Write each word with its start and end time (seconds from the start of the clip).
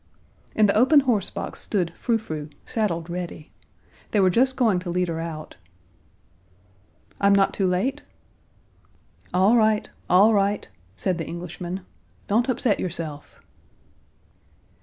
In 0.55 0.65
the 0.65 0.73
open 0.75 1.01
horse 1.01 1.29
box 1.29 1.61
stood 1.61 1.93
Frou 1.95 2.17
Frou, 2.17 2.49
saddled 2.65 3.07
ready. 3.07 3.51
They 4.09 4.19
were 4.19 4.31
just 4.31 4.55
going 4.57 4.79
to 4.79 4.89
lead 4.89 5.09
her 5.09 5.19
out. 5.19 5.57
"I'm 7.19 7.35
not 7.35 7.53
too 7.53 7.67
late?" 7.67 8.01
"All 9.31 9.55
right! 9.55 9.91
All 10.09 10.33
right!" 10.33 10.67
said 10.95 11.19
the 11.19 11.27
Englishman; 11.27 11.81
"don't 12.27 12.49
upset 12.49 12.79
yourself!" 12.79 13.39